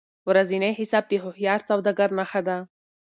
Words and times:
ورځنی 0.29 0.71
حساب 0.79 1.03
د 1.07 1.11
هوښیار 1.23 1.59
سوداګر 1.69 2.09
نښه 2.17 2.41
ده. 2.47 2.57